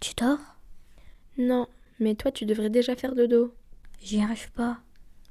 Tu 0.00 0.14
dors? 0.14 0.38
Non, 1.38 1.66
mais 1.98 2.14
toi 2.14 2.30
tu 2.30 2.46
devrais 2.46 2.70
déjà 2.70 2.94
faire 2.94 3.14
dodo. 3.14 3.52
J'y 4.00 4.22
arrive 4.22 4.50
pas. 4.52 4.78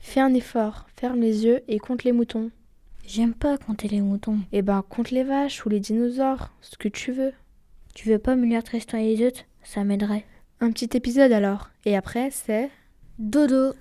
Fais 0.00 0.20
un 0.20 0.34
effort, 0.34 0.86
ferme 0.96 1.20
les 1.20 1.44
yeux 1.44 1.62
et 1.68 1.78
compte 1.78 2.04
les 2.04 2.12
moutons. 2.12 2.50
J'aime 3.06 3.34
pas 3.34 3.56
compter 3.56 3.88
les 3.88 4.00
moutons. 4.00 4.40
Eh 4.52 4.62
ben, 4.62 4.82
compte 4.82 5.10
les 5.10 5.24
vaches 5.24 5.64
ou 5.64 5.68
les 5.68 5.80
dinosaures, 5.80 6.50
ce 6.60 6.76
que 6.76 6.88
tu 6.88 7.12
veux. 7.12 7.32
Tu 7.94 8.08
veux 8.08 8.18
pas 8.18 8.36
me 8.36 8.46
lire 8.46 8.62
Tristan 8.62 8.98
et 8.98 9.12
Iseut 9.12 9.32
Ça 9.62 9.84
m'aiderait. 9.84 10.24
Un 10.60 10.70
petit 10.72 10.90
épisode 10.96 11.32
alors. 11.32 11.70
Et 11.84 11.96
après, 11.96 12.30
c'est. 12.30 12.70
Dodo. 13.18 13.74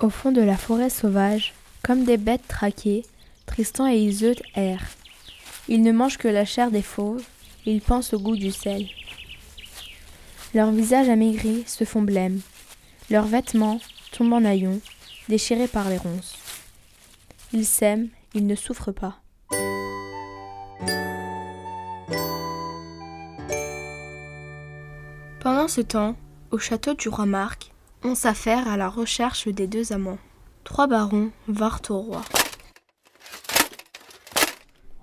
Au 0.00 0.10
fond 0.10 0.32
de 0.32 0.40
la 0.40 0.56
forêt 0.56 0.90
sauvage, 0.90 1.52
comme 1.82 2.04
des 2.04 2.16
bêtes 2.16 2.46
traquées, 2.48 3.04
Tristan 3.46 3.88
et 3.88 3.98
Iseut 3.98 4.36
errent. 4.54 4.86
Ils 5.68 5.82
ne 5.82 5.92
mangent 5.92 6.18
que 6.18 6.28
la 6.28 6.44
chair 6.44 6.70
des 6.70 6.82
fauves, 6.82 7.24
ils 7.66 7.80
pensent 7.80 8.14
au 8.14 8.18
goût 8.18 8.36
du 8.36 8.50
sel. 8.50 8.86
Leurs 10.54 10.70
visages 10.70 11.08
amaigris 11.08 11.64
se 11.66 11.84
font 11.84 12.02
blêmes. 12.02 12.40
Leurs 13.10 13.26
vêtements 13.26 13.80
tombent 14.12 14.34
en 14.34 14.44
haillons, 14.44 14.80
déchirés 15.28 15.68
par 15.68 15.88
les 15.88 15.96
ronces. 15.96 16.36
Ils 17.52 17.66
s'aiment, 17.66 18.08
ils 18.34 18.46
ne 18.46 18.54
souffrent 18.54 18.92
pas. 18.92 19.18
Pendant 25.40 25.68
ce 25.68 25.80
temps, 25.80 26.16
au 26.50 26.58
château 26.58 26.94
du 26.94 27.08
roi 27.08 27.26
Marc, 27.26 27.72
on 28.04 28.14
s'affaire 28.14 28.68
à 28.68 28.76
la 28.76 28.88
recherche 28.88 29.48
des 29.48 29.66
deux 29.66 29.92
amants. 29.92 30.18
Trois 30.64 30.86
barons 30.86 31.30
vinrent 31.48 31.82
au 31.90 31.98
roi. 31.98 32.22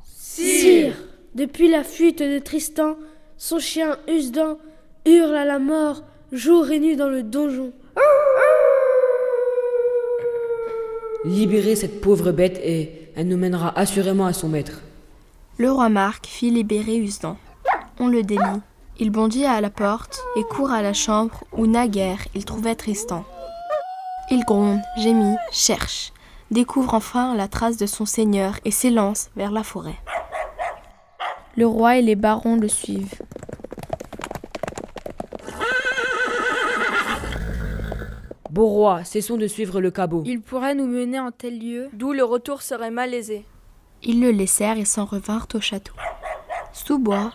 Sire, 0.03 0.95
depuis 1.35 1.69
la 1.69 1.83
fuite 1.83 2.23
de 2.23 2.39
Tristan, 2.39 2.95
son 3.37 3.59
chien 3.59 3.97
Usdan 4.07 4.57
hurle 5.05 5.35
à 5.35 5.45
la 5.45 5.59
mort 5.59 6.03
jour 6.31 6.69
et 6.71 6.79
nuit 6.79 6.95
dans 6.95 7.09
le 7.09 7.23
donjon. 7.23 7.73
Libérez 11.25 11.75
cette 11.75 11.99
pauvre 12.01 12.31
bête 12.31 12.59
et 12.63 13.11
elle 13.15 13.27
nous 13.27 13.37
mènera 13.37 13.77
assurément 13.77 14.25
à 14.25 14.33
son 14.33 14.47
maître. 14.47 14.81
Le 15.57 15.69
roi 15.69 15.89
Marc 15.89 16.25
fit 16.25 16.51
libérer 16.51 16.95
Usdan. 16.95 17.37
On 17.99 18.07
le 18.07 18.23
délie. 18.23 18.41
Il 18.97 19.11
bondit 19.11 19.45
à 19.45 19.59
la 19.59 19.69
porte 19.69 20.21
et 20.37 20.43
court 20.43 20.71
à 20.71 20.81
la 20.81 20.93
chambre 20.93 21.43
où 21.51 21.67
naguère 21.67 22.19
il 22.33 22.45
trouvait 22.45 22.75
Tristan. 22.75 23.25
Il 24.31 24.43
gronde, 24.45 24.81
gémit, 24.97 25.37
cherche, 25.51 26.13
découvre 26.51 26.93
enfin 26.93 27.35
la 27.35 27.47
trace 27.47 27.77
de 27.77 27.85
son 27.85 28.05
seigneur 28.05 28.59
et 28.63 28.71
s'élance 28.71 29.29
vers 29.35 29.51
la 29.51 29.63
forêt. 29.63 29.97
Le 31.57 31.65
roi 31.65 31.97
et 31.97 32.01
les 32.01 32.15
barons 32.15 32.55
le 32.55 32.67
suivent. 32.67 33.21
Beau 38.51 38.67
roi, 38.67 39.03
cessons 39.03 39.37
de 39.37 39.47
suivre 39.47 39.81
le 39.81 39.91
cabot. 39.91 40.23
Il 40.25 40.41
pourrait 40.41 40.75
nous 40.75 40.87
mener 40.87 41.19
en 41.19 41.31
tel 41.31 41.59
lieu, 41.59 41.89
d'où 41.93 42.13
le 42.13 42.23
retour 42.23 42.61
serait 42.61 42.91
malaisé. 42.91 43.45
Ils 44.03 44.21
le 44.21 44.31
laissèrent 44.31 44.77
et 44.77 44.85
s'en 44.85 45.05
revinrent 45.05 45.47
au 45.53 45.59
château. 45.59 45.93
Sous 46.71 46.99
bois, 46.99 47.33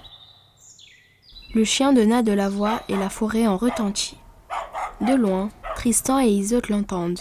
le 1.55 1.65
chien 1.65 1.93
donna 1.93 2.23
de 2.23 2.33
la 2.33 2.49
voix 2.49 2.83
et 2.89 2.97
la 2.97 3.09
forêt 3.09 3.47
en 3.47 3.57
retentit. 3.57 4.19
De 5.01 5.15
loin, 5.15 5.51
Tristan 5.85 6.19
et 6.19 6.43
l'entendent. 6.71 7.21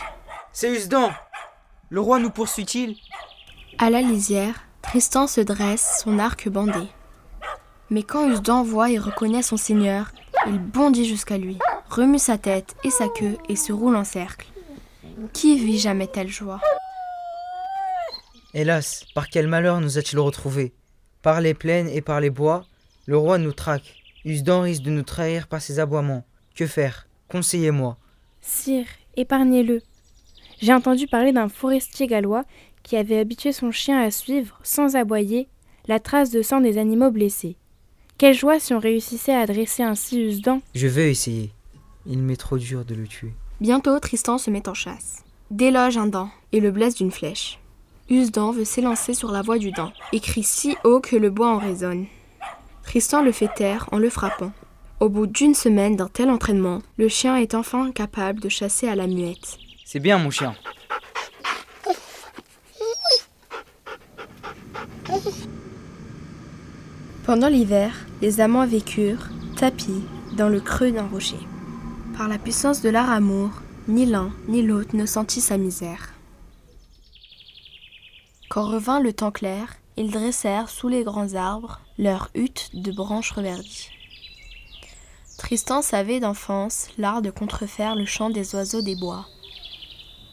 C'est 0.54 0.72
Usdan 0.74 1.12
Le 1.90 2.00
roi 2.00 2.20
nous 2.20 2.30
poursuit-il? 2.30 2.96
À 3.78 3.90
la 3.90 4.00
lisière, 4.00 4.64
Tristan 4.82 5.28
se 5.28 5.42
dresse, 5.42 6.02
son 6.02 6.18
arc 6.18 6.48
bandé. 6.48 6.88
Mais 7.90 8.04
quand 8.04 8.32
Usdan 8.32 8.64
voit 8.64 8.90
et 8.90 8.98
reconnaît 8.98 9.42
son 9.42 9.58
seigneur, 9.58 10.14
il 10.48 10.60
bondit 10.60 11.04
jusqu'à 11.04 11.38
lui, 11.38 11.60
remue 11.90 12.20
sa 12.20 12.38
tête 12.38 12.74
et 12.86 12.90
sa 12.90 13.10
queue 13.10 13.38
et 13.50 13.58
se 13.58 13.74
roule 13.74 13.98
en 13.98 14.06
cercle. 14.06 14.48
Qui 15.34 15.58
vit 15.58 15.78
jamais 15.78 16.08
telle 16.08 16.30
joie? 16.30 16.62
Hélas, 18.54 19.04
par 19.14 19.28
quel 19.28 19.50
malheur 19.50 19.82
nous 19.82 19.98
a-t-il 19.98 20.20
retrouvés? 20.20 20.74
Par 21.22 21.42
les 21.42 21.54
plaines 21.54 21.90
et 21.90 22.02
par 22.02 22.22
les 22.22 22.30
bois, 22.30 22.64
le 23.08 23.18
roi 23.18 23.40
nous 23.40 23.52
traque. 23.52 24.02
Usdan 24.24 24.62
risque 24.62 24.84
de 24.84 24.92
nous 24.92 25.04
trahir 25.04 25.48
par 25.48 25.62
ses 25.62 25.80
aboiements. 25.80 26.24
Que 26.56 26.66
faire? 26.66 27.08
Conseillez-moi. 27.28 27.98
Sire, 28.46 28.86
épargnez-le. 29.16 29.82
J'ai 30.62 30.74
entendu 30.74 31.08
parler 31.08 31.32
d'un 31.32 31.48
forestier 31.48 32.08
gallois 32.08 32.44
qui 32.84 32.98
avait 32.98 33.18
habitué 33.18 33.54
son 33.54 33.72
chien 33.72 33.98
à 34.02 34.12
suivre, 34.12 34.60
sans 34.64 34.98
aboyer, 34.98 35.48
la 35.88 36.02
trace 36.02 36.30
de 36.30 36.42
sang 36.42 36.60
des 36.60 36.78
animaux 36.78 37.10
blessés. 37.10 37.56
Quelle 38.18 38.36
joie 38.36 38.60
si 38.60 38.74
on 38.74 38.80
réussissait 38.80 39.34
à 39.34 39.48
dresser 39.48 39.82
ainsi 39.82 40.22
Usdan 40.22 40.62
Je 40.76 40.88
veux 40.88 41.04
essayer. 41.04 41.52
Il 42.06 42.20
m'est 42.20 42.36
trop 42.36 42.58
dur 42.58 42.84
de 42.84 42.96
le 42.96 43.08
tuer. 43.08 43.32
Bientôt, 43.62 43.98
Tristan 44.00 44.38
se 44.38 44.52
met 44.52 44.68
en 44.68 44.74
chasse, 44.74 45.24
déloge 45.50 45.98
un 45.98 46.08
dent 46.08 46.30
et 46.52 46.60
le 46.60 46.72
blesse 46.72 46.96
d'une 46.96 47.12
flèche. 47.12 47.60
Usdan 48.10 48.52
veut 48.52 48.66
s'élancer 48.66 49.14
sur 49.14 49.32
la 49.32 49.42
voie 49.42 49.58
du 49.58 49.72
dent 49.72 49.94
et 50.12 50.20
crie 50.20 50.44
si 50.44 50.76
haut 50.84 51.00
que 51.00 51.16
le 51.16 51.30
bois 51.30 51.50
en 51.50 51.60
résonne. 51.60 52.08
Tristan 52.84 53.22
le 53.22 53.32
fait 53.32 53.50
taire 53.56 53.88
en 53.94 53.98
le 53.98 54.10
frappant. 54.10 54.52
Au 55.04 55.10
bout 55.10 55.28
d'une 55.28 55.54
semaine 55.54 55.98
d'un 55.98 56.08
tel 56.08 56.30
entraînement, 56.30 56.82
le 56.98 57.10
chien 57.10 57.36
est 57.36 57.56
enfin 57.56 57.92
capable 57.92 58.40
de 58.40 58.48
chasser 58.48 58.88
à 58.88 58.96
la 58.96 59.06
muette. 59.06 59.58
C'est 59.84 60.00
bien, 60.00 60.18
mon 60.18 60.30
chien. 60.30 60.56
Pendant 67.26 67.50
l'hiver, 67.50 67.94
les 68.22 68.40
amants 68.40 68.66
vécurent, 68.66 69.28
tapis, 69.58 70.04
dans 70.38 70.48
le 70.48 70.62
creux 70.62 70.94
d'un 70.94 71.08
rocher. 71.08 71.36
Par 72.16 72.30
la 72.30 72.38
puissance 72.38 72.82
de 72.82 72.88
leur 72.88 73.10
amour, 73.10 73.50
ni 73.90 74.06
l'un 74.06 74.32
ni 74.48 74.62
l'autre 74.62 74.96
ne 74.96 75.06
sentit 75.06 75.42
sa 75.42 75.58
misère. 75.58 76.14
Quand 78.50 78.72
revint 78.72 79.02
le 79.02 79.12
temps 79.12 79.32
clair, 79.32 79.68
ils 79.98 80.12
dressèrent 80.12 80.70
sous 80.70 80.88
les 80.88 81.04
grands 81.04 81.34
arbres 81.34 81.82
leur 81.98 82.30
hutte 82.36 82.70
de 82.74 82.94
branches 82.94 83.32
reverdies. 83.32 83.90
Tristan 85.44 85.82
savait 85.82 86.22
d'enfance 86.22 86.88
l'art 86.98 87.22
de 87.22 87.30
contrefaire 87.30 87.98
le 87.98 88.06
chant 88.06 88.30
des 88.30 88.56
oiseaux 88.56 88.82
des 88.82 88.96
bois. 88.96 89.26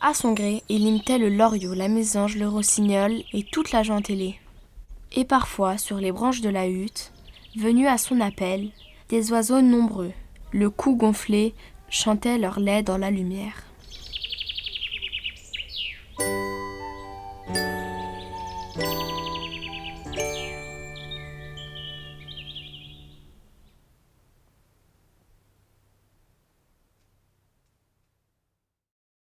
À 0.00 0.14
son 0.14 0.34
gré, 0.34 0.62
il 0.68 0.86
imitait 0.86 1.18
le 1.18 1.28
loriot, 1.28 1.74
la 1.74 1.88
mésange, 1.88 2.36
le 2.36 2.46
rossignol 2.46 3.14
et 3.32 3.42
toute 3.42 3.72
la 3.72 3.82
gentelée. 3.82 4.38
Et 5.10 5.24
parfois, 5.24 5.78
sur 5.78 5.96
les 5.96 6.12
branches 6.12 6.42
de 6.42 6.48
la 6.48 6.68
hutte, 6.68 7.12
venus 7.56 7.88
à 7.88 7.98
son 7.98 8.20
appel, 8.20 8.70
des 9.08 9.32
oiseaux 9.32 9.62
nombreux, 9.62 10.12
le 10.52 10.70
cou 10.70 10.94
gonflé, 10.94 11.54
chantaient 11.88 12.38
leur 12.38 12.60
lait 12.60 12.84
dans 12.84 12.96
la 12.96 13.10
lumière. 13.10 13.64